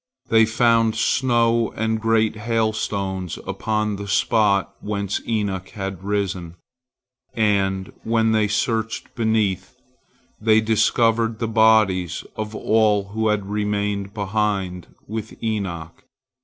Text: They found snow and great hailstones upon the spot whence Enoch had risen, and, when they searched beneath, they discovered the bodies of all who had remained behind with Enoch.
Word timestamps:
They 0.29 0.47
found 0.47 0.95
snow 0.95 1.71
and 1.75 2.01
great 2.01 2.35
hailstones 2.35 3.37
upon 3.45 3.97
the 3.97 4.07
spot 4.07 4.73
whence 4.81 5.21
Enoch 5.27 5.69
had 5.69 6.03
risen, 6.03 6.55
and, 7.35 7.93
when 8.03 8.31
they 8.31 8.47
searched 8.47 9.13
beneath, 9.13 9.75
they 10.41 10.59
discovered 10.59 11.37
the 11.37 11.47
bodies 11.47 12.23
of 12.35 12.55
all 12.55 13.09
who 13.09 13.27
had 13.27 13.45
remained 13.45 14.11
behind 14.11 14.87
with 15.07 15.35
Enoch. 15.43 16.03